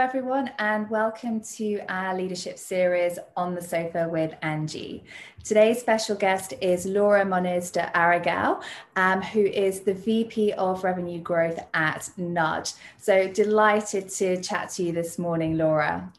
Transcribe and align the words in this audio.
everyone, 0.00 0.50
and 0.58 0.88
welcome 0.88 1.42
to 1.42 1.78
our 1.90 2.16
leadership 2.16 2.58
series 2.58 3.18
on 3.36 3.54
the 3.54 3.60
sofa 3.60 4.08
with 4.10 4.34
Angie. 4.40 5.04
Today's 5.44 5.78
special 5.78 6.16
guest 6.16 6.54
is 6.62 6.86
Laura 6.86 7.22
Moniz 7.22 7.70
de 7.70 7.82
Aragao, 7.94 8.62
um, 8.96 9.20
who 9.20 9.44
is 9.44 9.80
the 9.80 9.92
VP 9.92 10.54
of 10.54 10.82
Revenue 10.84 11.20
Growth 11.20 11.58
at 11.74 12.08
Nudge. 12.16 12.72
So 12.98 13.28
delighted 13.28 14.08
to 14.08 14.40
chat 14.40 14.70
to 14.70 14.84
you 14.84 14.92
this 14.92 15.18
morning, 15.18 15.58
Laura. 15.58 16.10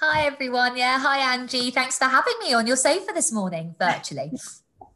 Hi, 0.00 0.26
everyone. 0.26 0.76
Yeah, 0.76 0.98
hi, 0.98 1.32
Angie. 1.32 1.70
Thanks 1.70 1.96
for 1.96 2.04
having 2.04 2.34
me 2.40 2.52
on 2.52 2.66
your 2.66 2.76
sofa 2.76 3.12
this 3.14 3.32
morning 3.32 3.74
virtually. 3.78 4.32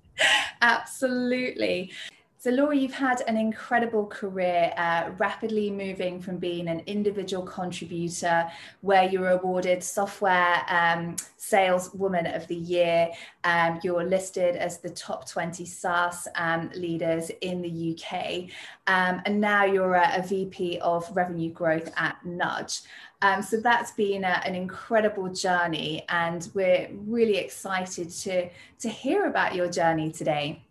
Absolutely. 0.61 1.93
So, 2.41 2.51
Laura, 2.51 2.77
you've 2.77 2.95
had 2.95 3.23
an 3.23 3.37
incredible 3.37 4.07
career, 4.07 4.73
uh, 4.77 5.11
rapidly 5.19 5.73
moving 5.73 6.21
from 6.21 6.37
being 6.37 6.69
an 6.69 6.85
individual 6.87 7.43
contributor, 7.43 8.49
where 8.81 9.09
you 9.09 9.19
were 9.19 9.31
awarded 9.31 9.83
Software 9.83 10.65
um, 10.69 11.17
Saleswoman 11.37 12.27
of 12.27 12.47
the 12.47 12.55
Year. 12.55 13.09
Um, 13.43 13.81
you're 13.83 14.05
listed 14.05 14.55
as 14.55 14.79
the 14.79 14.91
top 14.91 15.29
20 15.29 15.65
SaaS 15.65 16.29
um, 16.37 16.71
leaders 16.77 17.33
in 17.41 17.61
the 17.61 17.99
UK. 17.99 18.45
Um, 18.87 19.21
and 19.27 19.41
now 19.41 19.65
you're 19.65 19.95
a, 19.95 20.19
a, 20.19 20.23
VP 20.23 20.79
of 20.79 21.11
Revenue 21.17 21.51
Growth 21.51 21.93
at 21.97 22.25
Nudge. 22.25 22.83
Um, 23.21 23.43
so 23.43 23.57
that's 23.57 23.91
been 23.91 24.23
a, 24.23 24.41
an 24.45 24.55
incredible 24.55 25.29
journey, 25.29 26.05
and 26.09 26.49
we're 26.55 26.89
really 26.93 27.39
excited 27.39 28.11
to, 28.11 28.49
to 28.79 28.89
hear 28.89 29.27
about 29.27 29.57
your 29.57 29.69
journey 29.69 30.13
today. 30.13 30.63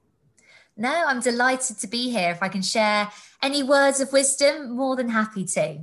No, 0.78 1.04
I'm 1.08 1.20
delighted 1.20 1.80
to 1.80 1.88
be 1.88 2.12
here. 2.12 2.32
If 2.32 2.44
I 2.44 2.50
can 2.50 2.62
share 2.62 3.10
any 3.42 3.64
words 3.64 4.00
of 4.00 4.14
wisdom, 4.14 4.76
more 4.76 4.96
than 4.96 5.10
happy 5.10 5.44
to. 5.46 5.80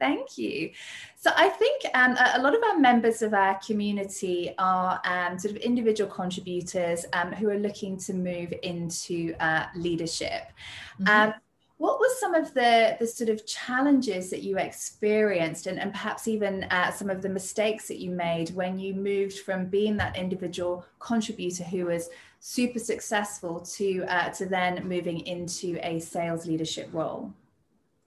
Thank 0.00 0.36
you. 0.36 0.70
So 1.16 1.30
I 1.36 1.48
think 1.48 1.82
um, 1.94 2.16
a 2.34 2.42
lot 2.42 2.54
of 2.54 2.62
our 2.62 2.78
members 2.78 3.22
of 3.22 3.32
our 3.32 3.58
community 3.64 4.54
are 4.58 5.00
um, 5.04 5.38
sort 5.38 5.54
of 5.54 5.62
individual 5.62 6.10
contributors 6.10 7.06
um, 7.14 7.32
who 7.32 7.48
are 7.48 7.58
looking 7.58 7.96
to 7.98 8.12
move 8.12 8.52
into 8.62 9.34
uh, 9.40 9.66
leadership. 9.74 10.42
Mm-hmm. 11.00 11.38
What 11.84 12.00
were 12.00 12.08
some 12.18 12.32
of 12.32 12.54
the, 12.54 12.96
the 12.98 13.06
sort 13.06 13.28
of 13.28 13.44
challenges 13.44 14.30
that 14.30 14.42
you 14.42 14.56
experienced 14.56 15.66
and, 15.66 15.78
and 15.78 15.92
perhaps 15.92 16.26
even 16.26 16.64
uh, 16.70 16.90
some 16.90 17.10
of 17.10 17.20
the 17.20 17.28
mistakes 17.28 17.88
that 17.88 18.00
you 18.00 18.10
made 18.10 18.54
when 18.54 18.78
you 18.78 18.94
moved 18.94 19.40
from 19.40 19.66
being 19.66 19.98
that 19.98 20.16
individual 20.16 20.86
contributor 20.98 21.62
who 21.64 21.84
was 21.84 22.08
super 22.40 22.78
successful 22.78 23.60
to 23.60 24.02
uh, 24.08 24.30
to 24.30 24.46
then 24.46 24.88
moving 24.88 25.26
into 25.26 25.78
a 25.82 26.00
sales 26.00 26.46
leadership 26.46 26.88
role? 26.90 27.34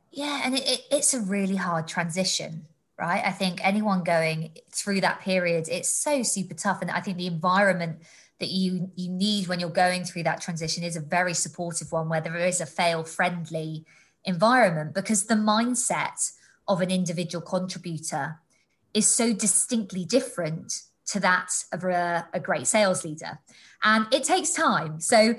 Yeah 0.09 0.41
and 0.43 0.55
it, 0.55 0.67
it, 0.67 0.81
it's 0.89 1.13
a 1.13 1.19
really 1.19 1.57
hard 1.57 1.87
transition 1.87 2.65
right? 2.97 3.21
I 3.23 3.31
think 3.31 3.63
anyone 3.63 4.03
going 4.03 4.53
through 4.71 5.01
that 5.01 5.21
period 5.21 5.67
it's 5.69 5.89
so 5.89 6.23
super 6.23 6.55
tough. 6.55 6.81
And 6.81 6.89
i 6.89 6.99
think 6.99 7.17
the 7.17 7.27
environment 7.27 7.99
that 8.39 8.49
you 8.49 8.91
you 8.95 9.09
need 9.09 9.47
when 9.47 9.59
you're 9.59 9.69
going 9.69 10.03
through 10.03 10.23
that 10.23 10.41
transition 10.41 10.83
is 10.83 10.95
a 10.95 11.01
very 11.01 11.33
supportive 11.33 11.91
one 11.91 12.09
where 12.09 12.21
there 12.21 12.35
is 12.35 12.61
a 12.61 12.65
fail 12.65 13.03
friendly 13.03 13.85
environment 14.25 14.93
because 14.93 15.25
the 15.25 15.35
mindset 15.35 16.31
of 16.67 16.81
an 16.81 16.91
individual 16.91 17.41
contributor 17.41 18.39
is 18.93 19.07
so 19.07 19.33
distinctly 19.33 20.05
different 20.05 20.81
to 21.07 21.19
that 21.19 21.51
of 21.71 21.83
a, 21.83 22.27
a 22.33 22.39
great 22.39 22.67
sales 22.67 23.03
leader. 23.03 23.39
And 23.83 24.11
it 24.13 24.23
takes 24.23 24.51
time. 24.51 24.99
So, 24.99 25.35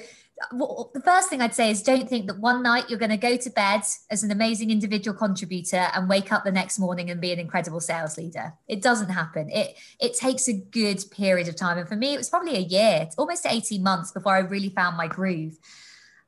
the 0.50 1.02
first 1.04 1.28
thing 1.28 1.42
I'd 1.42 1.54
say 1.54 1.70
is 1.70 1.82
don't 1.82 2.08
think 2.08 2.26
that 2.26 2.38
one 2.38 2.62
night 2.62 2.88
you're 2.88 2.98
going 2.98 3.10
to 3.10 3.16
go 3.16 3.36
to 3.36 3.50
bed 3.50 3.82
as 4.10 4.22
an 4.22 4.30
amazing 4.30 4.70
individual 4.70 5.16
contributor 5.16 5.88
and 5.94 6.08
wake 6.08 6.32
up 6.32 6.44
the 6.44 6.52
next 6.52 6.78
morning 6.78 7.10
and 7.10 7.20
be 7.20 7.32
an 7.32 7.38
incredible 7.38 7.80
sales 7.80 8.16
leader. 8.16 8.52
It 8.68 8.82
doesn't 8.82 9.10
happen. 9.10 9.50
It 9.50 9.76
it 10.00 10.14
takes 10.14 10.48
a 10.48 10.52
good 10.52 11.02
period 11.10 11.48
of 11.48 11.56
time, 11.56 11.78
and 11.78 11.88
for 11.88 11.96
me, 11.96 12.14
it 12.14 12.18
was 12.18 12.30
probably 12.30 12.56
a 12.56 12.60
year, 12.60 13.08
almost 13.18 13.46
18 13.46 13.82
months 13.82 14.12
before 14.12 14.34
I 14.34 14.40
really 14.40 14.70
found 14.70 14.96
my 14.96 15.08
groove. 15.08 15.58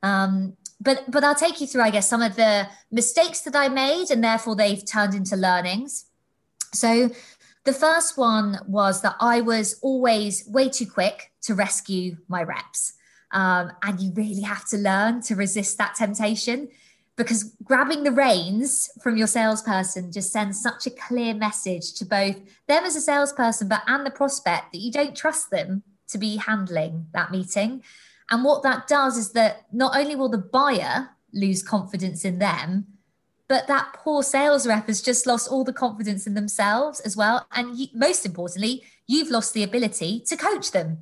Um, 0.03 0.57
but 0.79 1.09
but 1.09 1.23
I'll 1.23 1.35
take 1.35 1.61
you 1.61 1.67
through, 1.67 1.83
I 1.83 1.91
guess, 1.91 2.09
some 2.09 2.21
of 2.21 2.35
the 2.35 2.67
mistakes 2.91 3.41
that 3.41 3.55
I 3.55 3.69
made, 3.69 4.11
and 4.11 4.23
therefore 4.23 4.55
they've 4.55 4.85
turned 4.85 5.13
into 5.13 5.35
learnings. 5.35 6.05
So 6.73 7.11
the 7.63 7.73
first 7.73 8.17
one 8.17 8.59
was 8.67 9.01
that 9.01 9.15
I 9.19 9.41
was 9.41 9.79
always 9.81 10.47
way 10.47 10.69
too 10.69 10.87
quick 10.87 11.31
to 11.43 11.53
rescue 11.53 12.17
my 12.27 12.43
reps. 12.43 12.93
Um, 13.33 13.71
and 13.83 13.99
you 13.99 14.11
really 14.13 14.41
have 14.41 14.67
to 14.69 14.77
learn 14.77 15.21
to 15.23 15.35
resist 15.35 15.77
that 15.77 15.95
temptation 15.95 16.69
because 17.17 17.55
grabbing 17.63 18.03
the 18.03 18.11
reins 18.11 18.89
from 19.01 19.17
your 19.17 19.27
salesperson 19.27 20.11
just 20.11 20.31
sends 20.31 20.61
such 20.61 20.87
a 20.87 20.91
clear 20.91 21.33
message 21.33 21.93
to 21.93 22.05
both 22.05 22.37
them 22.67 22.83
as 22.83 22.95
a 22.95 23.01
salesperson, 23.01 23.67
but 23.67 23.83
and 23.87 24.05
the 24.05 24.11
prospect 24.11 24.71
that 24.71 24.79
you 24.79 24.91
don't 24.91 25.15
trust 25.15 25.51
them 25.51 25.83
to 26.07 26.17
be 26.17 26.37
handling 26.37 27.07
that 27.13 27.31
meeting. 27.31 27.83
And 28.29 28.43
what 28.43 28.63
that 28.63 28.87
does 28.87 29.17
is 29.17 29.31
that 29.33 29.65
not 29.71 29.95
only 29.95 30.15
will 30.15 30.29
the 30.29 30.37
buyer 30.37 31.09
lose 31.33 31.63
confidence 31.63 32.25
in 32.25 32.39
them, 32.39 32.87
but 33.51 33.67
that 33.67 33.93
poor 33.93 34.23
sales 34.23 34.65
rep 34.65 34.87
has 34.87 35.01
just 35.01 35.27
lost 35.27 35.51
all 35.51 35.65
the 35.65 35.73
confidence 35.73 36.25
in 36.25 36.35
themselves 36.35 37.01
as 37.01 37.17
well 37.17 37.45
and 37.51 37.77
you, 37.77 37.87
most 37.93 38.25
importantly 38.25 38.81
you've 39.07 39.29
lost 39.29 39.53
the 39.53 39.61
ability 39.61 40.21
to 40.21 40.37
coach 40.37 40.71
them 40.71 40.99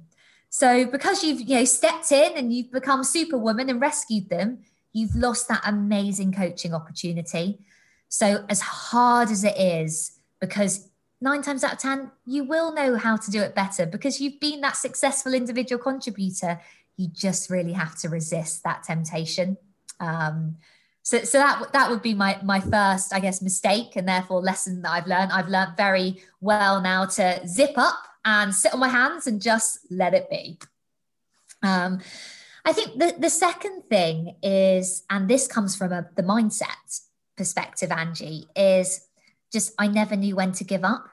so 0.50 0.86
because 0.86 1.24
you've 1.24 1.42
you 1.42 1.56
know 1.56 1.66
stepped 1.66 2.12
in 2.12 2.38
and 2.38 2.54
you've 2.54 2.72
become 2.72 3.04
superwoman 3.04 3.70
and 3.70 3.80
rescued 3.80 4.30
them 4.30 4.60
you've 4.94 5.16
lost 5.16 5.48
that 5.48 5.62
amazing 5.66 6.32
coaching 6.34 6.74
opportunity. 6.74 7.60
So 8.08 8.46
as 8.50 8.62
hard 8.62 9.30
as 9.30 9.44
it 9.44 9.58
is 9.58 10.20
because 10.40 10.90
nine 11.22 11.42
times 11.42 11.64
out 11.64 11.74
of 11.74 11.80
ten 11.80 12.12
you 12.26 12.44
will 12.44 12.74
know 12.74 12.98
how 12.98 13.18
to 13.18 13.32
do 13.32 13.42
it 13.42 13.56
better. 13.56 13.86
Because 13.86 14.20
you've 14.20 14.40
been 14.40 14.62
that 14.62 14.76
successful 14.76 15.34
individual 15.34 15.82
contributor 15.82 16.60
you 16.98 17.08
just 17.08 17.50
really 17.50 17.72
have 17.72 17.98
to 17.98 18.10
resist 18.10 18.64
that 18.64 18.84
temptation. 18.84 19.58
Um, 20.02 20.58
so 21.02 21.24
so 21.24 21.38
that 21.38 21.72
that 21.72 21.90
would 21.90 22.02
be 22.02 22.14
my 22.14 22.38
my 22.44 22.60
first 22.60 23.14
i 23.14 23.22
guess 23.22 23.42
mistake 23.42 23.96
and 23.96 24.08
therefore 24.08 24.42
lesson 24.42 24.82
that 24.82 24.92
i've 24.92 25.08
learned. 25.08 25.32
I've 25.32 25.48
learned 25.48 25.78
very 25.78 26.22
well 26.42 26.82
now 26.82 27.06
to 27.06 27.48
zip 27.48 27.78
up 27.78 28.09
and 28.30 28.54
sit 28.54 28.74
on 28.74 28.80
my 28.80 28.88
hands 28.88 29.28
and 29.28 29.42
just 29.42 29.80
let 29.90 30.14
it 30.14 30.30
be 30.30 30.58
um, 31.64 32.00
i 32.66 32.72
think 32.72 33.00
the, 33.00 33.16
the 33.18 33.30
second 33.30 33.82
thing 33.90 34.36
is 34.44 35.04
and 35.10 35.28
this 35.28 35.48
comes 35.48 35.76
from 35.76 35.92
a, 35.92 36.08
the 36.16 36.24
mindset 36.24 37.02
perspective 37.36 37.92
angie 37.92 38.46
is 38.56 39.08
just 39.52 39.74
i 39.80 39.88
never 39.88 40.16
knew 40.16 40.36
when 40.36 40.52
to 40.52 40.64
give 40.64 40.84
up 40.84 41.10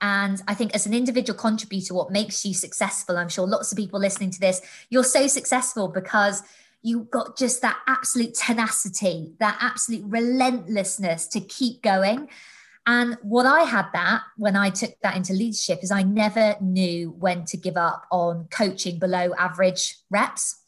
and 0.00 0.42
I 0.48 0.54
think 0.54 0.74
as 0.74 0.86
an 0.86 0.94
individual 0.94 1.38
contributor, 1.38 1.92
what 1.92 2.10
makes 2.10 2.44
you 2.46 2.54
successful, 2.54 3.18
I'm 3.18 3.28
sure 3.28 3.46
lots 3.46 3.70
of 3.70 3.76
people 3.76 4.00
listening 4.00 4.30
to 4.30 4.40
this, 4.40 4.62
you're 4.88 5.04
so 5.04 5.26
successful 5.26 5.88
because 5.88 6.42
you 6.82 7.06
got 7.10 7.36
just 7.36 7.60
that 7.62 7.78
absolute 7.86 8.34
tenacity, 8.34 9.34
that 9.38 9.58
absolute 9.60 10.04
relentlessness 10.06 11.26
to 11.28 11.40
keep 11.40 11.82
going. 11.82 12.28
And 12.90 13.16
what 13.22 13.46
I 13.46 13.62
had 13.62 13.86
that 13.92 14.22
when 14.36 14.56
I 14.56 14.68
took 14.70 14.90
that 15.04 15.14
into 15.14 15.32
leadership 15.32 15.78
is 15.84 15.92
I 15.92 16.02
never 16.02 16.56
knew 16.60 17.12
when 17.12 17.44
to 17.44 17.56
give 17.56 17.76
up 17.76 18.04
on 18.10 18.48
coaching 18.50 18.98
below 18.98 19.32
average 19.38 19.96
reps 20.10 20.60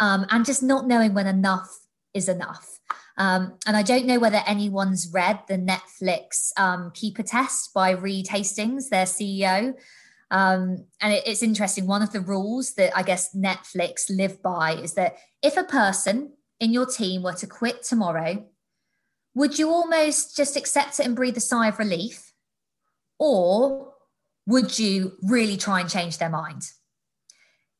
um, 0.00 0.26
and 0.30 0.44
just 0.44 0.60
not 0.60 0.88
knowing 0.88 1.14
when 1.14 1.28
enough 1.28 1.68
is 2.14 2.28
enough. 2.28 2.80
Um, 3.16 3.58
and 3.64 3.76
I 3.76 3.82
don't 3.82 4.06
know 4.06 4.18
whether 4.18 4.42
anyone's 4.44 5.12
read 5.12 5.38
the 5.46 5.56
Netflix 5.56 6.50
um, 6.56 6.90
Keeper 6.94 7.22
Test 7.22 7.72
by 7.72 7.90
Reed 7.90 8.26
Hastings, 8.26 8.88
their 8.88 9.06
CEO. 9.06 9.74
Um, 10.32 10.86
and 11.00 11.12
it, 11.12 11.22
it's 11.28 11.44
interesting. 11.44 11.86
One 11.86 12.02
of 12.02 12.12
the 12.12 12.22
rules 12.22 12.74
that 12.74 12.90
I 12.96 13.04
guess 13.04 13.36
Netflix 13.36 14.10
live 14.10 14.42
by 14.42 14.72
is 14.72 14.94
that 14.94 15.14
if 15.44 15.56
a 15.56 15.62
person 15.62 16.32
in 16.58 16.72
your 16.72 16.86
team 16.86 17.22
were 17.22 17.34
to 17.34 17.46
quit 17.46 17.84
tomorrow, 17.84 18.48
would 19.34 19.58
you 19.58 19.70
almost 19.70 20.36
just 20.36 20.56
accept 20.56 21.00
it 21.00 21.06
and 21.06 21.16
breathe 21.16 21.36
a 21.36 21.40
sigh 21.40 21.68
of 21.68 21.78
relief? 21.78 22.32
Or 23.18 23.92
would 24.46 24.78
you 24.78 25.12
really 25.22 25.56
try 25.56 25.80
and 25.80 25.88
change 25.88 26.18
their 26.18 26.28
mind? 26.28 26.62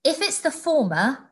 If 0.05 0.21
it's 0.21 0.41
the 0.41 0.51
former, 0.51 1.31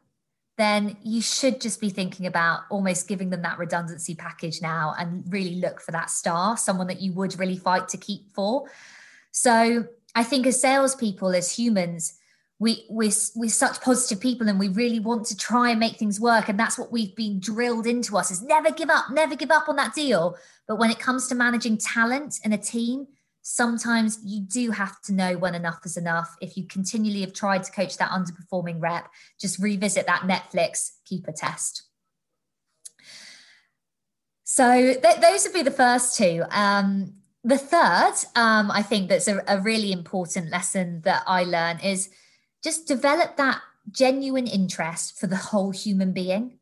then 0.59 0.97
you 1.03 1.23
should 1.23 1.61
just 1.61 1.81
be 1.81 1.89
thinking 1.89 2.27
about 2.27 2.61
almost 2.71 3.09
giving 3.09 3.31
them 3.31 3.43
that 3.43 3.59
redundancy 3.59 4.15
package 4.15 4.61
now 4.61 4.95
and 4.99 5.25
really 5.33 5.55
look 5.55 5.81
for 5.81 5.93
that 5.93 6.11
star, 6.11 6.57
someone 6.57 6.87
that 6.89 7.01
you 7.01 7.13
would 7.15 7.39
really 7.39 7.57
fight 7.57 7.89
to 7.89 7.97
keep 7.97 8.31
for. 8.35 8.69
So 9.33 9.87
I 10.15 10.23
think 10.23 10.47
as 10.47 10.61
salespeople, 10.61 11.35
as 11.35 11.51
humans, 11.51 12.20
we 12.61 12.85
we're, 12.91 13.11
we're 13.35 13.49
such 13.49 13.81
positive 13.81 14.21
people 14.21 14.49
and 14.49 14.61
we 14.61 14.69
really 14.69 15.01
want 15.01 15.27
to 15.27 15.37
try 15.37 15.71
and 15.71 15.81
make 15.81 15.97
things 15.97 16.21
work 16.21 16.49
and 16.49 16.61
that's 16.61 16.79
what 16.79 16.93
we've 16.93 17.17
been 17.17 17.41
drilled 17.41 17.87
into 17.87 18.17
us 18.17 18.31
is 18.31 18.43
never 18.43 18.71
give 18.71 18.91
up 18.91 19.07
never 19.11 19.35
give 19.35 19.51
up 19.51 19.69
on 19.69 19.77
that 19.77 19.95
deal. 19.95 20.37
But 20.69 20.77
when 20.77 20.91
it 20.91 21.01
comes 21.01 21.27
to 21.29 21.35
managing 21.35 21.79
talent 21.79 22.39
in 22.45 22.53
a 22.53 22.59
team 22.59 23.09
sometimes 23.43 24.21
you 24.23 24.43
do 24.43 24.71
have 24.71 25.01
to 25.01 25.15
know 25.15 25.39
when 25.39 25.55
enough 25.55 25.81
is 25.87 25.97
enough. 25.97 26.37
If 26.43 26.57
you 26.57 26.67
continually 26.67 27.23
have 27.23 27.33
tried 27.33 27.65
to 27.65 27.73
coach 27.73 27.97
that 27.97 28.11
underperforming 28.11 28.81
rep 28.81 29.09
just 29.41 29.59
revisit 29.59 30.07
that 30.07 30.23
netflix 30.23 30.91
keeper 31.07 31.33
test. 31.33 31.85
So 34.45 34.95
th- 34.95 35.21
those 35.21 35.45
would 35.45 35.55
be 35.55 35.63
the 35.63 35.71
first 35.71 36.17
two. 36.17 36.43
Um, 36.51 37.15
the 37.43 37.57
third, 37.57 38.15
um, 38.37 38.71
I 38.71 38.83
think 38.83 39.09
that's 39.09 39.29
a, 39.29 39.43
a 39.49 39.61
really 39.61 39.93
important 39.93 40.51
lesson 40.51 41.01
that 41.03 41.23
I 41.27 41.45
learned 41.45 41.83
is 41.83 42.11
just 42.63 42.87
develop 42.87 43.37
that 43.37 43.61
genuine 43.91 44.47
interest 44.47 45.19
for 45.19 45.27
the 45.27 45.37
whole 45.37 45.71
human 45.71 46.13
being. 46.13 46.59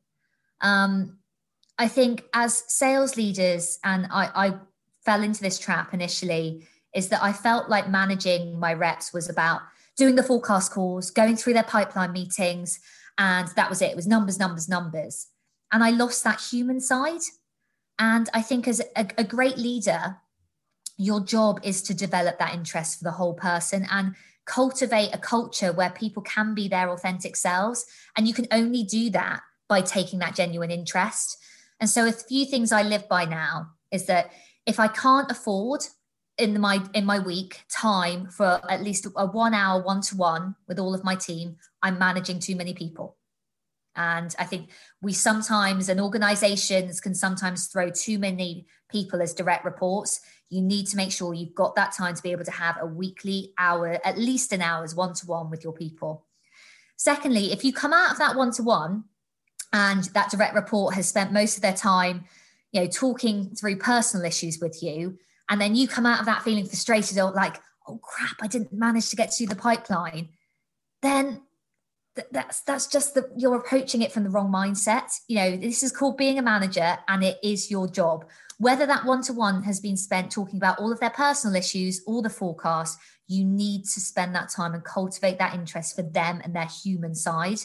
Um, 0.61 1.19
I 1.79 1.89
think 1.89 2.25
as 2.35 2.65
sales 2.67 3.17
leaders, 3.17 3.79
and 3.85 4.07
I, 4.11 4.31
I 4.35 4.55
fell 5.05 5.23
into 5.23 5.43
this 5.43 5.59
trap 5.59 5.95
initially, 5.95 6.67
is 6.95 7.09
that 7.09 7.23
I 7.23 7.33
felt 7.33 7.69
like 7.69 7.89
managing 7.89 8.59
my 8.59 8.73
reps 8.73 9.13
was 9.13 9.29
about 9.29 9.61
doing 9.97 10.15
the 10.15 10.23
forecast 10.23 10.73
calls, 10.73 11.11
going 11.11 11.37
through 11.37 11.53
their 11.53 11.63
pipeline 11.63 12.13
meetings, 12.13 12.81
and 13.19 13.49
that 13.57 13.69
was 13.69 13.83
it. 13.83 13.91
It 13.91 13.97
was 13.97 14.07
numbers, 14.07 14.39
numbers, 14.39 14.69
numbers. 14.69 15.27
And 15.73 15.85
I 15.85 15.91
lost 15.91 16.25
that 16.25 16.41
human 16.41 16.81
side. 16.81 17.21
And 17.99 18.29
I 18.33 18.43
think 18.43 18.69
as 18.69 18.81
a, 18.97 19.09
a 19.19 19.25
great 19.25 19.59
leader, 19.59 20.17
your 20.99 21.21
job 21.21 21.61
is 21.63 21.81
to 21.83 21.95
develop 21.95 22.39
that 22.39 22.55
interest 22.55 22.99
for 22.99 23.05
the 23.05 23.13
whole 23.13 23.35
person 23.35 23.87
and 23.91 24.15
cultivate 24.45 25.15
a 25.15 25.19
culture 25.19 25.73
where 25.73 25.91
people 25.91 26.23
can 26.23 26.55
be 26.55 26.69
their 26.69 26.91
authentic 26.91 27.37
selves. 27.37 27.87
And 28.17 28.27
you 28.27 28.35
can 28.35 28.49
only 28.51 28.83
do 28.83 29.09
that 29.11 29.41
by 29.69 29.81
taking 29.81 30.19
that 30.19 30.35
genuine 30.35 30.71
interest. 30.71 31.39
And 31.79 31.89
so, 31.89 32.07
a 32.07 32.13
few 32.13 32.45
things 32.45 32.73
I 32.73 32.83
live 32.83 33.09
by 33.09 33.25
now 33.25 33.71
is 33.93 34.07
that 34.07 34.33
if 34.67 34.81
I 34.81 34.89
can't 34.89 35.31
afford 35.31 35.83
in 36.37 36.61
my 36.61 36.83
in 36.95 37.05
my 37.05 37.19
week 37.19 37.61
time 37.71 38.29
for 38.29 38.61
at 38.71 38.83
least 38.83 39.07
a 39.17 39.27
one 39.27 39.55
hour 39.55 39.83
one 39.83 40.01
to 40.03 40.17
one 40.17 40.57
with 40.67 40.79
all 40.79 40.95
of 40.95 41.05
my 41.05 41.15
team, 41.15 41.57
I'm 41.83 41.99
managing 41.99 42.41
too 42.41 42.57
many 42.57 42.75
people. 42.75 43.17
And 43.95 44.35
I 44.39 44.45
think 44.45 44.71
we 45.03 45.13
sometimes, 45.13 45.89
and 45.89 46.01
organizations 46.01 47.01
can 47.01 47.15
sometimes 47.15 47.67
throw 47.67 47.91
too 47.91 48.19
many 48.19 48.67
people 48.89 49.21
as 49.21 49.35
direct 49.35 49.65
reports. 49.65 50.21
You 50.51 50.63
need 50.63 50.87
to 50.89 50.97
make 50.97 51.13
sure 51.13 51.35
you've 51.35 51.55
got 51.55 51.75
that 51.77 51.93
time 51.93 52.15
to 52.15 52.23
be 52.23 52.33
able 52.33 52.45
to 52.45 52.51
have 52.51 52.77
a 52.81 52.87
weekly 52.87 53.53
hour, 53.59 53.99
at 54.05 54.19
least 54.19 54.53
an 54.53 54.63
hour's 54.63 54.95
one 54.95 55.15
to 55.15 55.27
one 55.27 55.51
with 55.51 55.63
your 55.63 55.73
people. 55.73 56.25
Secondly, 56.97 57.53
if 57.53 57.65
you 57.65 57.73
come 57.73 57.93
out 57.93 58.11
of 58.11 58.19
that 58.19 58.37
one 58.37 58.51
to 58.53 58.63
one 58.63 59.05
and 59.73 60.05
that 60.15 60.31
direct 60.31 60.55
report 60.55 60.95
has 60.95 61.07
spent 61.07 61.33
most 61.33 61.57
of 61.57 61.63
their 61.63 61.75
time, 61.75 62.25
you 62.73 62.81
know, 62.81 62.87
talking 62.87 63.55
through 63.55 63.77
personal 63.77 64.27
issues 64.27 64.59
with 64.61 64.83
you, 64.83 65.19
and 65.51 65.61
then 65.61 65.75
you 65.75 65.87
come 65.87 66.07
out 66.07 66.21
of 66.21 66.27
that 66.27 66.43
feeling 66.43 66.67
frustrated 66.67 67.19
or 67.19 67.31
like, 67.33 67.57
oh 67.87 67.99
crap, 68.03 68.37
I 68.41 68.47
didn't 68.47 68.73
manage 68.73 69.11
to 69.11 69.17
get 69.17 69.31
to 69.33 69.47
the 69.47 69.57
pipeline, 69.57 70.31
then 71.03 71.43
that's 72.33 72.63
that's 72.63 72.87
just 72.87 73.15
that 73.15 73.27
you're 73.37 73.57
approaching 73.57 74.03
it 74.03 74.13
from 74.13 74.25
the 74.25 74.31
wrong 74.31 74.51
mindset 74.51 75.09
you 75.29 75.37
know 75.37 75.57
this 75.57 75.83
is 75.83 75.93
called 75.93 76.17
being 76.17 76.39
a 76.39 76.43
manager 76.43 76.99
and 77.07 77.23
it 77.23 77.39
is 77.43 77.71
your 77.71 77.87
job 77.87 78.25
whether 78.59 78.87
that 78.87 79.05
one-to-one 79.05 79.63
has 79.63 79.81
been 79.81 79.97
spent 79.97 80.31
talking 80.31 80.57
about 80.57 80.79
all 80.79 80.93
of 80.93 81.01
their 81.01 81.11
personal 81.11 81.57
issues 81.57 82.03
or 82.07 82.23
the 82.23 82.31
forecast 82.31 82.99
you 83.27 83.45
need 83.45 83.85
to 83.85 84.01
spend 84.01 84.35
that 84.35 84.49
time 84.49 84.75
and 84.75 84.85
cultivate 84.85 85.39
that 85.39 85.55
interest 85.55 85.95
for 85.95 86.03
them 86.03 86.41
and 86.43 86.55
their 86.55 86.69
human 86.83 87.15
side. 87.15 87.61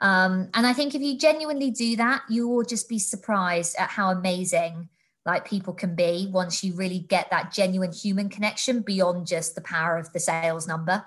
Um, 0.00 0.48
and 0.54 0.66
i 0.66 0.72
think 0.72 0.94
if 0.94 1.00
you 1.00 1.16
genuinely 1.16 1.70
do 1.70 1.94
that 1.96 2.22
you 2.28 2.48
will 2.48 2.64
just 2.64 2.88
be 2.88 2.98
surprised 2.98 3.76
at 3.78 3.88
how 3.88 4.10
amazing 4.10 4.88
like 5.24 5.46
people 5.46 5.72
can 5.72 5.94
be 5.94 6.28
once 6.30 6.64
you 6.64 6.74
really 6.74 6.98
get 6.98 7.30
that 7.30 7.52
genuine 7.52 7.92
human 7.92 8.28
connection 8.28 8.80
beyond 8.80 9.26
just 9.26 9.54
the 9.54 9.60
power 9.60 9.96
of 9.96 10.12
the 10.12 10.20
sales 10.20 10.66
number. 10.66 11.04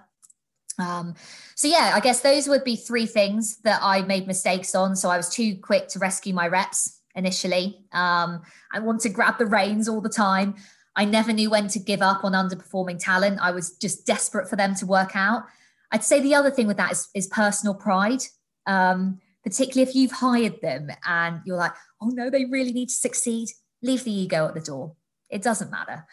Um, 0.78 1.16
so 1.56 1.68
yeah, 1.68 1.92
I 1.94 2.00
guess 2.00 2.22
those 2.22 2.48
would 2.48 2.64
be 2.64 2.76
three 2.76 3.06
things 3.06 3.58
that 3.64 3.80
I 3.82 4.02
made 4.02 4.28
mistakes 4.28 4.76
on. 4.76 4.96
So 4.96 5.10
I 5.10 5.18
was 5.18 5.30
too 5.30 5.58
quick 5.58 5.88
to 5.90 6.00
rescue 6.00 6.34
my 6.34 6.48
reps 6.48 6.95
initially. 7.16 7.86
Um, 7.92 8.42
I 8.72 8.80
want 8.80 9.02
to 9.02 9.10
grab 9.10 9.38
the 9.38 9.46
reins 9.46 9.88
all 9.88 10.02
the 10.02 10.10
time. 10.10 10.56
I 10.96 11.06
never 11.06 11.34
knew 11.34 11.50
when 11.50 11.68
to 11.70 11.80
give 11.80 12.02
up 12.02 12.24
on 12.24 12.32
underperforming 12.32 13.00
talent. 13.00 13.40
I 13.42 13.52
was 13.52 13.72
just 13.78 14.06
desperate 14.06 14.50
for 14.50 14.56
them 14.56 14.76
to 14.76 14.86
work 14.86 15.16
out. 15.16 15.44
I'd 15.92 16.04
say 16.04 16.20
the 16.20 16.36
other 16.36 16.52
thing 16.52 16.68
with 16.68 16.78
that 16.78 16.92
is, 16.92 17.10
is 17.14 17.28
personal 17.28 17.76
pride, 17.76 18.22
um, 18.66 19.20
particularly 19.44 19.90
if 19.90 19.96
you've 19.96 20.12
hired 20.12 20.62
them 20.62 20.90
and 21.06 21.42
you're 21.46 21.58
like, 21.58 21.74
oh 22.02 22.10
no, 22.10 22.30
they 22.30 22.46
really 22.46 22.74
need 22.74 22.90
to 22.90 22.96
succeed. 22.96 23.50
Leave 23.82 24.04
the 24.04 24.12
ego 24.12 24.48
at 24.48 24.54
the 24.54 24.62
door. 24.62 24.96
It 25.30 25.42
doesn't 25.42 25.72
matter. 25.72 26.06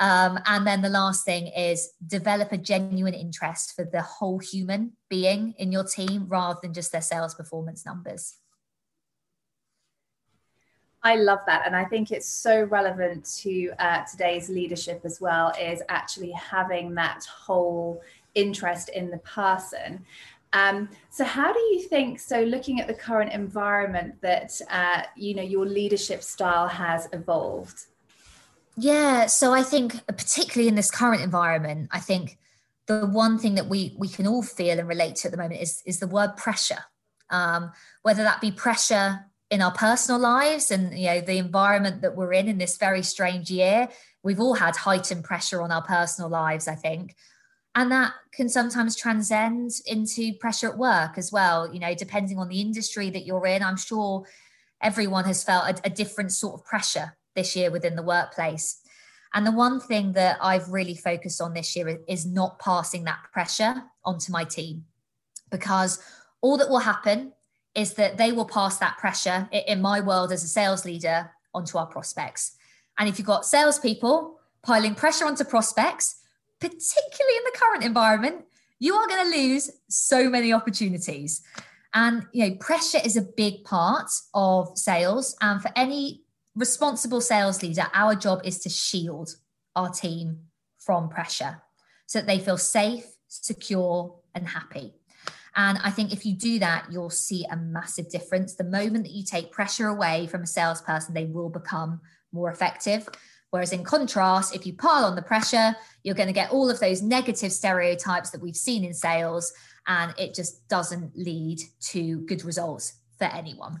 Um, 0.00 0.38
and 0.46 0.66
then 0.66 0.82
the 0.82 0.88
last 0.88 1.24
thing 1.24 1.46
is 1.48 1.92
develop 2.04 2.50
a 2.50 2.58
genuine 2.58 3.14
interest 3.14 3.74
for 3.76 3.84
the 3.84 4.02
whole 4.02 4.38
human 4.38 4.92
being 5.08 5.54
in 5.58 5.70
your 5.70 5.84
team 5.84 6.26
rather 6.28 6.58
than 6.62 6.74
just 6.74 6.90
their 6.90 7.02
sales 7.02 7.34
performance 7.34 7.86
numbers. 7.86 8.34
I 11.04 11.16
love 11.16 11.40
that. 11.46 11.66
And 11.66 11.76
I 11.76 11.84
think 11.84 12.10
it's 12.10 12.26
so 12.26 12.64
relevant 12.64 13.24
to 13.42 13.70
uh, 13.78 14.04
today's 14.10 14.48
leadership 14.48 15.02
as 15.04 15.20
well, 15.20 15.52
is 15.60 15.82
actually 15.88 16.32
having 16.32 16.94
that 16.94 17.24
whole 17.26 18.02
interest 18.34 18.88
in 18.88 19.10
the 19.10 19.18
person. 19.18 20.04
Um, 20.54 20.88
so 21.10 21.24
how 21.24 21.52
do 21.52 21.58
you 21.58 21.82
think, 21.82 22.20
so 22.20 22.40
looking 22.40 22.80
at 22.80 22.86
the 22.86 22.94
current 22.94 23.32
environment 23.32 24.14
that, 24.22 24.58
uh, 24.70 25.02
you 25.14 25.34
know, 25.34 25.42
your 25.42 25.66
leadership 25.66 26.22
style 26.22 26.68
has 26.68 27.08
evolved? 27.12 27.86
Yeah, 28.76 29.26
so 29.26 29.52
I 29.52 29.62
think 29.62 30.04
particularly 30.06 30.68
in 30.68 30.74
this 30.74 30.90
current 30.90 31.22
environment, 31.22 31.88
I 31.92 32.00
think 32.00 32.38
the 32.86 33.06
one 33.06 33.38
thing 33.38 33.54
that 33.54 33.66
we 33.66 33.94
we 33.98 34.08
can 34.08 34.26
all 34.26 34.42
feel 34.42 34.78
and 34.78 34.88
relate 34.88 35.16
to 35.16 35.28
at 35.28 35.32
the 35.32 35.38
moment 35.38 35.60
is 35.60 35.82
is 35.86 36.00
the 36.00 36.06
word 36.06 36.36
pressure. 36.36 36.84
Um, 37.30 37.72
whether 38.02 38.22
that 38.22 38.40
be 38.40 38.50
pressure 38.50 39.26
in 39.54 39.62
our 39.62 39.70
personal 39.70 40.20
lives 40.20 40.72
and 40.72 40.98
you 40.98 41.06
know 41.06 41.20
the 41.20 41.38
environment 41.38 42.02
that 42.02 42.16
we're 42.16 42.32
in 42.32 42.48
in 42.48 42.58
this 42.58 42.76
very 42.76 43.04
strange 43.04 43.52
year, 43.52 43.88
we've 44.24 44.40
all 44.40 44.54
had 44.54 44.74
heightened 44.74 45.22
pressure 45.22 45.62
on 45.62 45.70
our 45.70 45.82
personal 45.82 46.28
lives, 46.28 46.66
I 46.66 46.74
think. 46.74 47.14
And 47.76 47.92
that 47.92 48.14
can 48.32 48.48
sometimes 48.48 48.96
transcend 48.96 49.70
into 49.86 50.34
pressure 50.40 50.70
at 50.70 50.76
work 50.76 51.16
as 51.18 51.30
well. 51.30 51.72
You 51.72 51.78
know, 51.78 51.94
depending 51.94 52.36
on 52.36 52.48
the 52.48 52.60
industry 52.60 53.10
that 53.10 53.26
you're 53.26 53.46
in, 53.46 53.62
I'm 53.62 53.76
sure 53.76 54.26
everyone 54.82 55.24
has 55.26 55.44
felt 55.44 55.68
a, 55.68 55.86
a 55.86 55.90
different 55.90 56.32
sort 56.32 56.60
of 56.60 56.66
pressure 56.66 57.16
this 57.36 57.54
year 57.54 57.70
within 57.70 57.94
the 57.94 58.02
workplace. 58.02 58.80
And 59.34 59.46
the 59.46 59.52
one 59.52 59.78
thing 59.78 60.14
that 60.14 60.36
I've 60.40 60.68
really 60.70 60.96
focused 60.96 61.40
on 61.40 61.54
this 61.54 61.76
year 61.76 62.00
is 62.08 62.26
not 62.26 62.58
passing 62.58 63.04
that 63.04 63.20
pressure 63.32 63.84
onto 64.04 64.32
my 64.32 64.42
team 64.42 64.86
because 65.48 66.02
all 66.40 66.56
that 66.56 66.68
will 66.68 66.80
happen 66.80 67.32
is 67.74 67.94
that 67.94 68.16
they 68.16 68.32
will 68.32 68.44
pass 68.44 68.78
that 68.78 68.98
pressure 68.98 69.48
in 69.52 69.80
my 69.80 70.00
world 70.00 70.32
as 70.32 70.44
a 70.44 70.48
sales 70.48 70.84
leader 70.84 71.30
onto 71.52 71.78
our 71.78 71.86
prospects. 71.86 72.56
And 72.98 73.08
if 73.08 73.18
you've 73.18 73.26
got 73.26 73.46
salespeople 73.46 74.38
piling 74.62 74.94
pressure 74.94 75.26
onto 75.26 75.44
prospects, 75.44 76.16
particularly 76.60 77.36
in 77.36 77.44
the 77.44 77.58
current 77.58 77.84
environment, 77.84 78.44
you 78.78 78.94
are 78.94 79.06
going 79.06 79.30
to 79.30 79.36
lose 79.36 79.70
so 79.88 80.30
many 80.30 80.52
opportunities. 80.52 81.42
And 81.92 82.26
you 82.32 82.48
know, 82.48 82.56
pressure 82.56 82.98
is 83.04 83.16
a 83.16 83.22
big 83.22 83.64
part 83.64 84.10
of 84.34 84.76
sales. 84.76 85.36
And 85.40 85.60
for 85.60 85.70
any 85.76 86.22
responsible 86.54 87.20
sales 87.20 87.62
leader, 87.62 87.86
our 87.92 88.14
job 88.14 88.40
is 88.44 88.58
to 88.60 88.68
shield 88.68 89.36
our 89.76 89.90
team 89.90 90.38
from 90.78 91.08
pressure 91.08 91.62
so 92.06 92.18
that 92.18 92.26
they 92.26 92.38
feel 92.38 92.58
safe, 92.58 93.06
secure, 93.28 94.14
and 94.34 94.48
happy. 94.48 94.94
And 95.56 95.78
I 95.82 95.90
think 95.90 96.12
if 96.12 96.26
you 96.26 96.34
do 96.34 96.58
that, 96.58 96.86
you'll 96.90 97.10
see 97.10 97.44
a 97.50 97.56
massive 97.56 98.10
difference. 98.10 98.54
The 98.54 98.64
moment 98.64 99.04
that 99.04 99.12
you 99.12 99.24
take 99.24 99.52
pressure 99.52 99.88
away 99.88 100.26
from 100.26 100.42
a 100.42 100.46
salesperson, 100.46 101.14
they 101.14 101.26
will 101.26 101.48
become 101.48 102.00
more 102.32 102.50
effective. 102.50 103.08
Whereas 103.50 103.72
in 103.72 103.84
contrast, 103.84 104.56
if 104.56 104.66
you 104.66 104.72
pile 104.72 105.04
on 105.04 105.14
the 105.14 105.22
pressure, 105.22 105.76
you're 106.02 106.16
going 106.16 106.26
to 106.26 106.32
get 106.32 106.50
all 106.50 106.68
of 106.68 106.80
those 106.80 107.02
negative 107.02 107.52
stereotypes 107.52 108.30
that 108.30 108.42
we've 108.42 108.56
seen 108.56 108.82
in 108.82 108.92
sales, 108.92 109.52
and 109.86 110.12
it 110.18 110.34
just 110.34 110.66
doesn't 110.68 111.16
lead 111.16 111.60
to 111.92 112.22
good 112.22 112.44
results 112.44 112.94
for 113.16 113.26
anyone. 113.26 113.80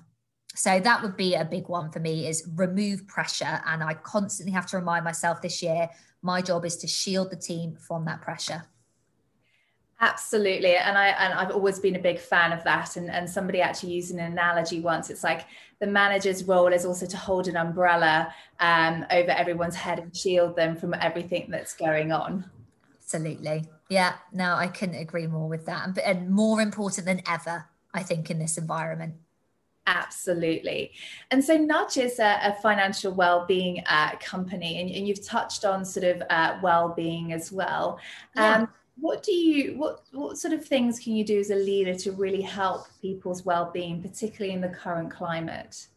So 0.54 0.78
that 0.78 1.02
would 1.02 1.16
be 1.16 1.34
a 1.34 1.44
big 1.44 1.68
one 1.68 1.90
for 1.90 1.98
me 1.98 2.28
is 2.28 2.48
remove 2.54 3.08
pressure. 3.08 3.60
And 3.66 3.82
I 3.82 3.94
constantly 3.94 4.52
have 4.52 4.66
to 4.66 4.76
remind 4.76 5.04
myself 5.04 5.42
this 5.42 5.60
year, 5.60 5.90
my 6.22 6.40
job 6.40 6.64
is 6.64 6.76
to 6.76 6.86
shield 6.86 7.32
the 7.32 7.36
team 7.36 7.76
from 7.76 8.04
that 8.04 8.22
pressure. 8.22 8.64
Absolutely. 10.04 10.76
And 10.76 10.98
I 10.98 11.08
and 11.08 11.32
I've 11.32 11.50
always 11.50 11.78
been 11.78 11.96
a 11.96 11.98
big 11.98 12.18
fan 12.18 12.52
of 12.52 12.62
that. 12.64 12.96
And, 12.96 13.10
and 13.10 13.28
somebody 13.28 13.62
actually 13.62 13.92
used 13.92 14.12
an 14.12 14.20
analogy 14.20 14.80
once. 14.80 15.08
It's 15.08 15.24
like 15.24 15.46
the 15.80 15.86
manager's 15.86 16.44
role 16.44 16.72
is 16.74 16.84
also 16.84 17.06
to 17.06 17.16
hold 17.16 17.48
an 17.48 17.56
umbrella 17.56 18.32
um, 18.60 19.06
over 19.10 19.30
everyone's 19.30 19.74
head 19.74 19.98
and 19.98 20.14
shield 20.14 20.56
them 20.56 20.76
from 20.76 20.92
everything 20.92 21.46
that's 21.50 21.74
going 21.74 22.12
on. 22.12 22.44
Absolutely. 23.00 23.64
Yeah. 23.88 24.16
No, 24.30 24.54
I 24.56 24.66
couldn't 24.68 24.96
agree 24.96 25.26
more 25.26 25.48
with 25.48 25.64
that. 25.66 25.96
And 26.04 26.28
more 26.28 26.60
important 26.60 27.06
than 27.06 27.22
ever, 27.26 27.64
I 27.94 28.02
think, 28.02 28.30
in 28.30 28.38
this 28.38 28.58
environment. 28.58 29.14
Absolutely. 29.86 30.92
And 31.30 31.42
so 31.42 31.56
Nudge 31.56 31.96
is 31.96 32.18
a, 32.18 32.40
a 32.42 32.56
financial 32.62 33.12
well-being 33.12 33.82
uh, 33.86 34.16
company, 34.16 34.80
and, 34.80 34.90
and, 34.90 35.06
you've 35.06 35.22
touched 35.22 35.66
on 35.66 35.84
sort 35.84 36.04
of 36.04 36.22
uh, 36.30 36.56
well-being 36.62 37.34
as 37.34 37.52
well. 37.52 37.98
Yeah. 38.34 38.64
What 38.96 39.22
do 39.22 39.32
you 39.32 39.76
what 39.76 40.02
what 40.12 40.38
sort 40.38 40.54
of 40.54 40.64
things 40.64 40.98
can 40.98 41.14
you 41.14 41.24
do 41.24 41.38
as 41.38 41.50
a 41.50 41.56
leader 41.56 41.94
to 41.94 42.12
really 42.12 42.42
help 42.42 42.86
people's 43.02 43.44
well-being, 43.44 44.00
particularly 44.00 44.54
in 44.54 44.60
the 44.60 44.68
current 44.68 45.10
climate? 45.10 45.88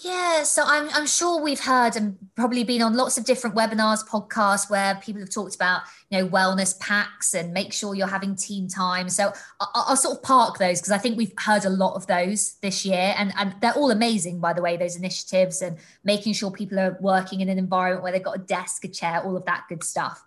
Yeah, 0.00 0.42
so 0.44 0.62
I'm, 0.64 0.88
I'm 0.94 1.06
sure 1.06 1.42
we've 1.42 1.60
heard 1.60 1.96
and 1.96 2.16
probably 2.34 2.64
been 2.64 2.80
on 2.80 2.94
lots 2.94 3.18
of 3.18 3.26
different 3.26 3.54
webinars, 3.54 4.06
podcasts 4.08 4.70
where 4.70 4.94
people 5.02 5.20
have 5.20 5.28
talked 5.28 5.54
about, 5.54 5.82
you 6.08 6.16
know, 6.16 6.28
wellness 6.28 6.78
packs 6.80 7.34
and 7.34 7.52
make 7.52 7.74
sure 7.74 7.94
you're 7.94 8.06
having 8.06 8.34
team 8.34 8.68
time. 8.68 9.10
So 9.10 9.34
I'll, 9.60 9.70
I'll 9.74 9.96
sort 9.96 10.16
of 10.16 10.22
park 10.22 10.56
those 10.56 10.80
because 10.80 10.92
I 10.92 10.98
think 10.98 11.18
we've 11.18 11.34
heard 11.36 11.66
a 11.66 11.70
lot 11.70 11.94
of 11.94 12.06
those 12.06 12.54
this 12.62 12.86
year. 12.86 13.14
And, 13.18 13.34
and 13.36 13.54
they're 13.60 13.74
all 13.74 13.90
amazing, 13.90 14.40
by 14.40 14.54
the 14.54 14.62
way, 14.62 14.78
those 14.78 14.96
initiatives 14.96 15.60
and 15.60 15.76
making 16.04 16.32
sure 16.32 16.50
people 16.50 16.80
are 16.80 16.96
working 17.02 17.42
in 17.42 17.50
an 17.50 17.58
environment 17.58 18.02
where 18.02 18.12
they've 18.12 18.22
got 18.22 18.36
a 18.36 18.42
desk, 18.42 18.86
a 18.86 18.88
chair, 18.88 19.20
all 19.22 19.36
of 19.36 19.44
that 19.44 19.64
good 19.68 19.84
stuff. 19.84 20.24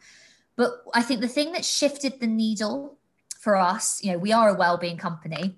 But 0.56 0.84
I 0.94 1.02
think 1.02 1.22
the 1.22 1.28
thing 1.28 1.52
that 1.52 1.66
shifted 1.66 2.20
the 2.20 2.28
needle 2.28 2.98
for 3.40 3.56
us, 3.56 4.04
you 4.04 4.12
know, 4.12 4.18
we 4.18 4.32
are 4.32 4.50
a 4.50 4.58
well-being 4.58 4.98
company 4.98 5.58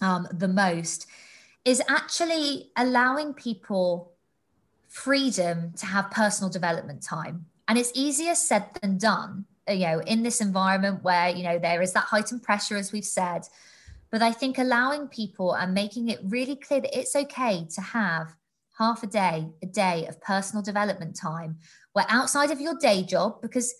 um, 0.00 0.26
the 0.32 0.48
most 0.48 1.06
is 1.64 1.80
actually 1.88 2.70
allowing 2.76 3.32
people 3.32 4.12
freedom 4.88 5.72
to 5.76 5.86
have 5.86 6.10
personal 6.10 6.50
development 6.50 7.02
time. 7.02 7.46
And 7.66 7.78
it's 7.78 7.92
easier 7.94 8.34
said 8.34 8.66
than 8.80 8.98
done, 8.98 9.46
uh, 9.68 9.72
you 9.72 9.86
know, 9.86 10.00
in 10.00 10.22
this 10.22 10.40
environment 10.40 11.02
where, 11.02 11.30
you 11.30 11.42
know, 11.42 11.58
there 11.58 11.80
is 11.80 11.92
that 11.94 12.04
heightened 12.04 12.42
pressure, 12.42 12.76
as 12.76 12.92
we've 12.92 13.04
said. 13.04 13.48
But 14.10 14.22
I 14.22 14.30
think 14.30 14.58
allowing 14.58 15.08
people 15.08 15.54
and 15.54 15.74
making 15.74 16.10
it 16.10 16.20
really 16.22 16.56
clear 16.56 16.80
that 16.82 16.96
it's 16.96 17.16
okay 17.16 17.66
to 17.74 17.80
have 17.80 18.36
half 18.78 19.02
a 19.02 19.06
day, 19.06 19.48
a 19.62 19.66
day 19.66 20.06
of 20.06 20.20
personal 20.20 20.62
development 20.62 21.16
time 21.16 21.56
where 21.92 22.06
outside 22.08 22.50
of 22.50 22.60
your 22.60 22.76
day 22.76 23.02
job, 23.02 23.40
because, 23.40 23.74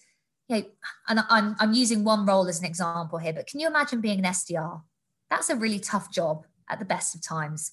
you 0.48 0.56
know, 0.56 0.64
and 1.08 1.20
I'm, 1.28 1.56
I'm 1.58 1.72
using 1.72 2.04
one 2.04 2.26
role 2.26 2.48
as 2.48 2.58
an 2.58 2.66
example 2.66 3.18
here, 3.18 3.32
but 3.32 3.46
can 3.46 3.60
you 3.60 3.66
imagine 3.66 4.00
being 4.00 4.18
an 4.18 4.24
SDR? 4.24 4.82
That's 5.30 5.50
a 5.50 5.56
really 5.56 5.80
tough 5.80 6.12
job 6.12 6.46
at 6.68 6.78
the 6.78 6.84
best 6.84 7.14
of 7.14 7.22
times. 7.22 7.72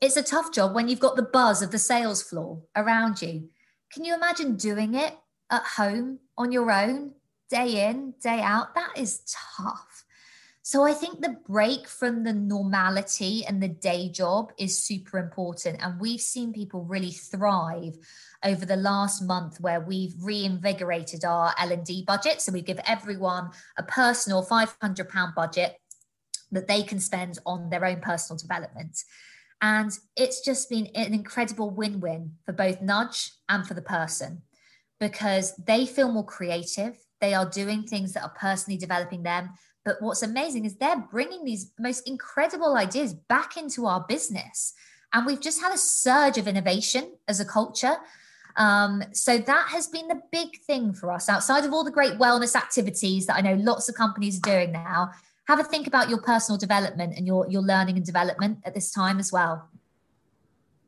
It's 0.00 0.16
a 0.16 0.22
tough 0.22 0.52
job 0.52 0.74
when 0.74 0.88
you've 0.88 1.00
got 1.00 1.16
the 1.16 1.22
buzz 1.22 1.62
of 1.62 1.70
the 1.70 1.78
sales 1.78 2.22
floor 2.22 2.62
around 2.76 3.20
you. 3.22 3.48
Can 3.92 4.04
you 4.04 4.14
imagine 4.14 4.56
doing 4.56 4.94
it 4.94 5.16
at 5.50 5.62
home 5.62 6.20
on 6.38 6.52
your 6.52 6.70
own, 6.70 7.12
day 7.50 7.88
in, 7.88 8.14
day 8.22 8.40
out? 8.40 8.74
That 8.74 8.92
is 8.96 9.22
tough. 9.56 10.04
So 10.62 10.84
I 10.84 10.92
think 10.92 11.20
the 11.20 11.36
break 11.48 11.88
from 11.88 12.22
the 12.22 12.32
normality 12.32 13.44
and 13.44 13.62
the 13.62 13.68
day 13.68 14.08
job 14.08 14.52
is 14.58 14.82
super 14.82 15.18
important. 15.18 15.82
And 15.82 16.00
we've 16.00 16.20
seen 16.20 16.52
people 16.52 16.84
really 16.84 17.10
thrive 17.10 17.96
over 18.44 18.64
the 18.64 18.76
last 18.76 19.22
month 19.22 19.60
where 19.60 19.80
we've 19.80 20.14
reinvigorated 20.20 21.24
our 21.24 21.54
L&D 21.58 22.04
budget. 22.06 22.40
So 22.40 22.52
we 22.52 22.62
give 22.62 22.80
everyone 22.86 23.50
a 23.76 23.82
personal 23.82 24.42
500 24.42 25.08
pound 25.08 25.34
budget 25.34 25.76
that 26.50 26.66
they 26.66 26.82
can 26.82 27.00
spend 27.00 27.38
on 27.46 27.70
their 27.70 27.84
own 27.84 28.00
personal 28.00 28.38
development. 28.38 28.98
And 29.62 29.92
it's 30.16 30.40
just 30.40 30.70
been 30.70 30.86
an 30.94 31.12
incredible 31.12 31.70
win 31.70 32.00
win 32.00 32.32
for 32.46 32.52
both 32.52 32.80
Nudge 32.80 33.32
and 33.48 33.66
for 33.66 33.74
the 33.74 33.82
person 33.82 34.42
because 34.98 35.54
they 35.56 35.86
feel 35.86 36.10
more 36.10 36.24
creative. 36.24 36.96
They 37.20 37.34
are 37.34 37.48
doing 37.48 37.82
things 37.82 38.14
that 38.14 38.22
are 38.22 38.34
personally 38.38 38.78
developing 38.78 39.22
them. 39.22 39.50
But 39.84 40.00
what's 40.00 40.22
amazing 40.22 40.64
is 40.64 40.76
they're 40.76 41.04
bringing 41.10 41.44
these 41.44 41.72
most 41.78 42.08
incredible 42.08 42.76
ideas 42.76 43.14
back 43.14 43.56
into 43.56 43.86
our 43.86 44.04
business. 44.08 44.74
And 45.12 45.26
we've 45.26 45.40
just 45.40 45.60
had 45.60 45.74
a 45.74 45.78
surge 45.78 46.38
of 46.38 46.46
innovation 46.46 47.14
as 47.28 47.40
a 47.40 47.44
culture. 47.44 47.96
Um, 48.56 49.02
so 49.12 49.38
that 49.38 49.68
has 49.68 49.86
been 49.86 50.08
the 50.08 50.20
big 50.30 50.58
thing 50.60 50.92
for 50.92 51.10
us. 51.12 51.28
Outside 51.28 51.64
of 51.64 51.72
all 51.72 51.84
the 51.84 51.90
great 51.90 52.14
wellness 52.14 52.54
activities 52.54 53.26
that 53.26 53.36
I 53.36 53.40
know 53.40 53.54
lots 53.54 53.88
of 53.88 53.94
companies 53.94 54.38
are 54.38 54.40
doing 54.40 54.72
now 54.72 55.10
have 55.46 55.58
a 55.58 55.64
think 55.64 55.86
about 55.86 56.08
your 56.08 56.20
personal 56.20 56.56
development 56.58 57.14
and 57.16 57.26
your 57.26 57.48
your 57.48 57.62
learning 57.62 57.96
and 57.96 58.06
development 58.06 58.58
at 58.64 58.74
this 58.74 58.92
time 58.92 59.18
as 59.18 59.32
well. 59.32 59.68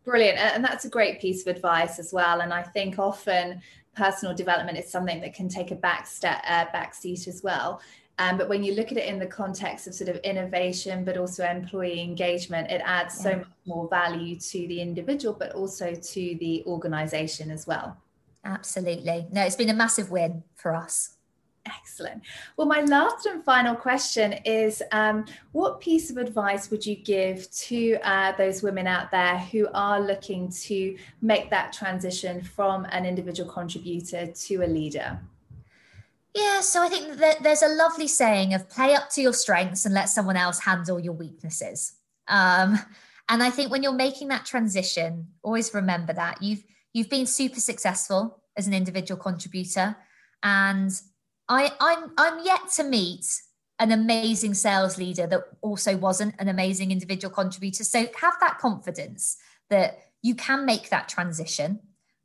Brilliant. 0.05 0.39
And 0.39 0.65
that's 0.65 0.85
a 0.85 0.89
great 0.89 1.21
piece 1.21 1.47
of 1.47 1.55
advice 1.55 1.99
as 1.99 2.13
well. 2.13 2.41
And 2.41 2.53
i 2.53 2.63
think 2.63 2.99
often 2.99 3.61
personal 3.95 4.35
development 4.35 4.79
is 4.79 4.91
something 4.91 5.21
that 5.21 5.35
can 5.35 5.49
take 5.49 5.71
a 5.71 5.75
back 5.75 6.07
step 6.07 6.43
uh, 6.49 6.65
back 6.73 6.95
seat 6.95 7.27
as 7.27 7.43
well 7.43 7.81
um, 8.19 8.37
but 8.37 8.49
when 8.49 8.63
you 8.63 8.75
look 8.75 8.93
at 8.93 8.99
it 8.99 9.07
in 9.07 9.19
the 9.19 9.27
context 9.27 9.87
of 9.87 9.95
sort 9.95 10.09
of 10.09 10.17
innovation 10.19 11.05
but 11.05 11.17
also 11.17 11.45
employee 11.45 12.01
engagement 12.01 12.71
it 12.71 12.83
adds 12.85 13.17
yeah. 13.17 13.23
so 13.23 13.37
much 13.39 13.47
more 13.67 13.89
value 13.89 14.37
to 14.39 14.67
the 14.69 14.81
individual 14.81 15.35
but 15.39 15.53
also 15.53 15.95
to 15.95 16.37
the 16.41 16.63
organization 16.67 17.51
as 17.51 17.67
well 17.67 17.97
absolutely 18.45 19.27
no 19.33 19.43
it's 19.43 19.57
been 19.57 19.71
a 19.71 19.75
massive 19.75 20.11
win 20.11 20.43
for 20.55 20.75
us 20.75 21.17
Excellent. 21.67 22.23
Well, 22.57 22.67
my 22.67 22.81
last 22.83 23.27
and 23.27 23.45
final 23.45 23.77
question 23.77 24.33
is 24.45 24.83
um, 24.91 25.27
what 25.53 25.81
piece 25.81 26.11
of 26.11 26.17
advice 26.17 26.71
would 26.71 26.85
you 26.85 26.97
give 26.97 27.49
to 27.53 27.99
uh, 28.03 28.33
those 28.37 28.63
women 28.63 28.89
out 28.89 29.11
there 29.13 29.39
who 29.39 29.69
are 29.73 30.01
looking 30.01 30.51
to 30.51 30.97
make 31.21 31.51
that 31.51 31.73
transition 31.73 32.43
from 32.43 32.85
an 32.87 33.07
individual 33.07 33.49
contributor 33.49 34.27
to 34.27 34.57
a 34.65 34.67
leader? 34.67 35.21
Yeah, 36.35 36.61
so 36.61 36.83
I 36.83 36.89
think 36.89 37.19
that 37.19 37.43
there's 37.43 37.63
a 37.63 37.69
lovely 37.69 38.09
saying 38.09 38.55
of 38.55 38.69
play 38.71 38.95
up 38.95 39.11
to 39.11 39.21
your 39.21 39.35
strengths 39.35 39.85
and 39.85 39.95
let 39.95 40.09
someone 40.09 40.37
else 40.37 40.61
handle 40.61 40.99
your 40.99 41.13
weaknesses. 41.13 41.93
Um, 42.27 42.79
and 43.29 43.43
I 43.43 43.51
think 43.51 43.71
when 43.71 43.83
you're 43.83 43.93
making 43.93 44.29
that 44.29 44.47
transition, 44.47 45.29
always 45.43 45.75
remember 45.75 46.13
that 46.15 46.43
you've 46.43 46.65
you've 46.95 47.11
been 47.11 47.27
super 47.27 47.61
successful 47.61 48.43
as 48.57 48.67
an 48.67 48.75
individual 48.75 49.21
contributor, 49.21 49.97
and 50.43 50.91
I, 51.49 51.73
I'm 51.81 52.13
I'm 52.17 52.45
yet 52.45 52.69
to 52.77 52.85
meet 52.85 53.27
an 53.79 53.93
amazing 53.93 54.55
sales 54.55 54.97
leader 54.97 55.27
that 55.27 55.43
also 55.61 55.97
wasn't 55.97 56.35
an 56.39 56.49
amazing 56.49 56.93
individual 56.93 57.35
contributor. 57.35 57.85
So 57.85 58.07
have 58.21 58.35
that 58.41 58.59
confidence 58.59 59.37
that 59.71 59.99
you 60.23 60.35
can 60.35 60.65
make 60.65 60.89
that 60.91 61.09
transition. 61.09 61.81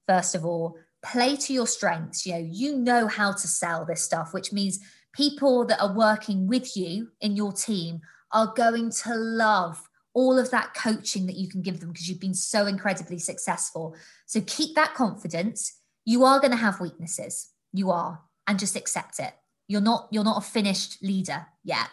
First 0.08 0.36
of 0.36 0.46
all, 0.46 0.78
play 1.04 1.36
to 1.36 1.54
your 1.54 1.68
strengths. 1.68 2.26
You 2.26 2.34
know, 2.34 2.48
you 2.50 2.78
know 2.78 3.08
how 3.08 3.32
to 3.32 3.48
sell 3.48 3.86
this 3.86 4.02
stuff, 4.02 4.34
which 4.34 4.52
means 4.52 4.80
people 5.14 5.66
that 5.66 5.82
are 5.82 5.94
working 5.94 6.48
with 6.48 6.76
you 6.76 7.10
in 7.22 7.36
your 7.36 7.52
team 7.52 8.02
are 8.32 8.54
going 8.56 8.92
to 8.92 9.16
love 9.16 9.82
all 10.14 10.40
of 10.40 10.50
that 10.52 10.74
coaching 10.74 11.28
that 11.28 11.36
you 11.36 11.48
can 11.48 11.62
give 11.62 11.80
them 11.80 11.92
because 11.92 12.10
you've 12.10 12.20
been 12.20 12.34
so 12.34 12.66
incredibly 12.66 13.20
successful. 13.20 13.96
So 14.26 14.42
keep 14.42 14.76
that 14.76 14.96
confidence. 14.96 15.80
You 16.06 16.24
are 16.24 16.40
going 16.40 16.52
to 16.52 16.58
have 16.58 16.80
weaknesses. 16.80 17.52
You 17.72 17.92
are 17.92 18.22
and 18.48 18.58
just 18.58 18.76
accept 18.76 19.20
it. 19.20 19.34
You're 19.68 19.82
not 19.82 20.08
you're 20.12 20.24
not 20.24 20.44
a 20.44 20.50
finished 20.50 21.04
leader 21.04 21.46
yet. 21.64 21.90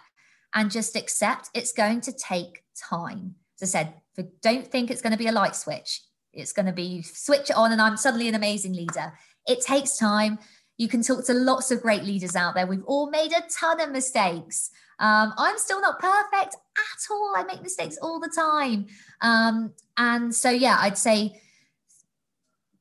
And 0.54 0.70
just 0.70 0.96
accept 0.96 1.50
it's 1.52 1.72
going 1.72 2.00
to 2.02 2.12
take 2.12 2.62
time. 2.90 3.34
As 3.60 3.74
I 3.74 3.78
said, 3.78 3.94
don't 4.40 4.66
think 4.66 4.90
it's 4.90 5.02
going 5.02 5.12
to 5.12 5.18
be 5.18 5.26
a 5.26 5.32
light 5.32 5.56
switch. 5.56 6.00
It's 6.36 6.52
going 6.52 6.66
to 6.66 6.72
be 6.72 7.02
switch 7.02 7.50
it 7.50 7.56
on 7.56 7.72
and 7.72 7.80
I'm 7.80 7.96
suddenly 7.96 8.28
an 8.28 8.34
amazing 8.34 8.72
leader. 8.72 9.12
It 9.46 9.60
takes 9.60 9.96
time. 9.96 10.38
You 10.76 10.88
can 10.88 11.02
talk 11.02 11.24
to 11.26 11.34
lots 11.34 11.70
of 11.70 11.82
great 11.82 12.04
leaders 12.04 12.34
out 12.34 12.54
there. 12.54 12.66
We've 12.66 12.84
all 12.86 13.10
made 13.10 13.32
a 13.32 13.42
ton 13.48 13.80
of 13.80 13.90
mistakes. 13.90 14.70
Um, 14.98 15.32
I'm 15.36 15.58
still 15.58 15.80
not 15.80 15.98
perfect 15.98 16.54
at 16.54 17.10
all. 17.10 17.34
I 17.36 17.44
make 17.44 17.62
mistakes 17.62 17.98
all 18.00 18.20
the 18.20 18.32
time. 18.34 18.86
Um, 19.20 19.72
and 19.96 20.34
so, 20.34 20.50
yeah, 20.50 20.76
I'd 20.80 20.98
say 20.98 21.40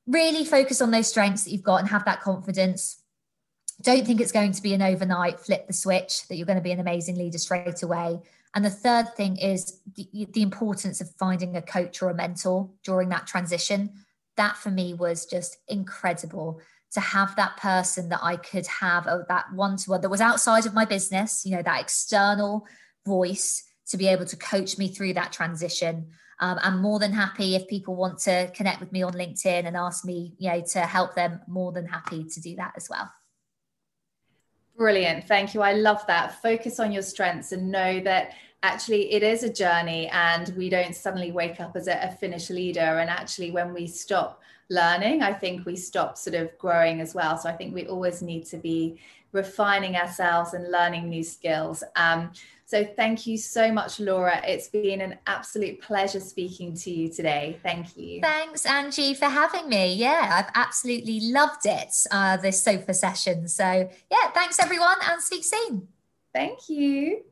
really 0.07 0.45
focus 0.45 0.81
on 0.81 0.91
those 0.91 1.07
strengths 1.07 1.43
that 1.43 1.51
you've 1.51 1.63
got 1.63 1.79
and 1.79 1.89
have 1.89 2.05
that 2.05 2.21
confidence 2.21 3.03
don't 3.83 4.05
think 4.05 4.21
it's 4.21 4.31
going 4.31 4.51
to 4.51 4.61
be 4.61 4.73
an 4.73 4.81
overnight 4.81 5.39
flip 5.39 5.67
the 5.67 5.73
switch 5.73 6.27
that 6.27 6.35
you're 6.35 6.45
going 6.45 6.57
to 6.57 6.63
be 6.63 6.71
an 6.71 6.79
amazing 6.79 7.15
leader 7.15 7.37
straight 7.37 7.83
away. 7.83 8.19
And 8.55 8.63
the 8.63 8.69
third 8.69 9.15
thing 9.15 9.37
is 9.37 9.79
the, 9.95 10.27
the, 10.31 10.41
importance 10.41 11.01
of 11.01 11.09
finding 11.15 11.55
a 11.55 11.61
coach 11.61 12.01
or 12.01 12.09
a 12.09 12.15
mentor 12.15 12.69
during 12.83 13.09
that 13.09 13.25
transition. 13.25 13.91
That 14.37 14.57
for 14.57 14.69
me 14.69 14.93
was 14.93 15.25
just 15.25 15.57
incredible 15.67 16.61
to 16.93 16.99
have 16.99 17.35
that 17.35 17.57
person 17.57 18.09
that 18.09 18.19
I 18.21 18.35
could 18.35 18.67
have, 18.67 19.07
oh, 19.07 19.23
that 19.27 19.51
one 19.53 19.77
to 19.77 19.89
one 19.89 20.01
that 20.01 20.09
was 20.09 20.21
outside 20.21 20.67
of 20.67 20.73
my 20.75 20.85
business, 20.85 21.43
you 21.45 21.55
know, 21.55 21.63
that 21.63 21.81
external 21.81 22.67
voice 23.05 23.63
to 23.87 23.97
be 23.97 24.07
able 24.07 24.25
to 24.25 24.37
coach 24.37 24.77
me 24.77 24.87
through 24.87 25.13
that 25.13 25.31
transition. 25.31 26.11
Um, 26.39 26.59
I'm 26.61 26.81
more 26.81 26.99
than 26.99 27.11
happy 27.11 27.55
if 27.55 27.67
people 27.67 27.95
want 27.95 28.19
to 28.19 28.51
connect 28.53 28.79
with 28.79 28.91
me 28.91 29.01
on 29.01 29.13
LinkedIn 29.13 29.65
and 29.65 29.75
ask 29.75 30.05
me, 30.05 30.35
you 30.37 30.49
know, 30.49 30.61
to 30.73 30.81
help 30.81 31.15
them, 31.15 31.41
more 31.47 31.71
than 31.71 31.87
happy 31.87 32.23
to 32.23 32.41
do 32.41 32.55
that 32.57 32.73
as 32.75 32.87
well. 32.89 33.11
Brilliant. 34.75 35.27
Thank 35.27 35.53
you. 35.53 35.61
I 35.61 35.73
love 35.73 36.05
that. 36.07 36.41
Focus 36.41 36.79
on 36.79 36.91
your 36.91 37.03
strengths 37.03 37.51
and 37.51 37.71
know 37.71 37.99
that 38.01 38.33
actually 38.63 39.13
it 39.13 39.21
is 39.21 39.43
a 39.43 39.53
journey 39.53 40.07
and 40.07 40.53
we 40.57 40.69
don't 40.69 40.95
suddenly 40.95 41.31
wake 41.31 41.59
up 41.59 41.75
as 41.75 41.87
a, 41.87 41.99
a 42.01 42.11
finished 42.11 42.49
leader. 42.49 42.79
And 42.79 43.09
actually, 43.09 43.51
when 43.51 43.73
we 43.73 43.85
stop 43.85 44.41
learning, 44.69 45.21
I 45.21 45.33
think 45.33 45.65
we 45.65 45.75
stop 45.75 46.17
sort 46.17 46.35
of 46.35 46.57
growing 46.57 47.01
as 47.01 47.13
well. 47.13 47.37
So 47.37 47.49
I 47.49 47.53
think 47.53 47.75
we 47.75 47.85
always 47.87 48.21
need 48.21 48.45
to 48.47 48.57
be 48.57 48.99
refining 49.33 49.95
ourselves 49.95 50.53
and 50.53 50.71
learning 50.71 51.09
new 51.09 51.23
skills. 51.23 51.83
Um, 51.95 52.31
so 52.65 52.85
thank 52.85 53.27
you 53.27 53.37
so 53.37 53.71
much, 53.71 53.99
Laura. 53.99 54.41
It's 54.47 54.69
been 54.69 55.01
an 55.01 55.17
absolute 55.27 55.81
pleasure 55.81 56.19
speaking 56.19 56.73
to 56.77 56.91
you 56.91 57.09
today. 57.09 57.59
Thank 57.61 57.97
you. 57.97 58.21
Thanks, 58.21 58.65
Angie, 58.65 59.13
for 59.13 59.25
having 59.25 59.67
me. 59.69 59.93
Yeah, 59.93 60.29
I've 60.31 60.51
absolutely 60.55 61.19
loved 61.19 61.65
it, 61.65 61.93
uh, 62.09 62.37
this 62.37 62.63
sofa 62.63 62.93
session. 62.93 63.47
So 63.47 63.89
yeah, 64.09 64.31
thanks 64.33 64.59
everyone 64.59 64.97
and 65.03 65.21
speak 65.21 65.43
soon. 65.43 65.89
Thank 66.33 66.69
you. 66.69 67.23